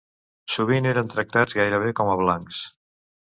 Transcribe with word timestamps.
Sovint 0.53 0.87
eren 0.91 1.11
tractats 1.11 1.57
gairebé 1.59 1.93
com 2.01 2.11
a 2.15 2.17
blancs. 2.23 2.65